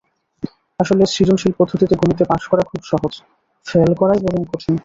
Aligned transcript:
আসলে 0.79 1.03
সৃজনশীল 1.05 1.53
পদ্ধতিতে 1.59 1.95
গণিতে 1.95 2.23
পাস 2.25 2.43
করা 2.47 2.63
খুব 2.69 2.81
সহজ, 2.83 3.13
ফেল 3.65 3.91
করাই 3.99 4.19
বরং 4.25 4.41
কঠিন। 4.51 4.75